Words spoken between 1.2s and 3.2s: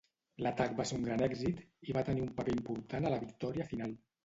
èxit i va tenir un paper important a